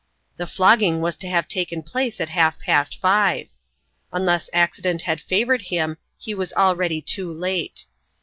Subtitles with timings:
[0.37, 3.49] The flogging was to have taken place at half past five.
[4.11, 7.85] Unless accident had favoured him he was already too late.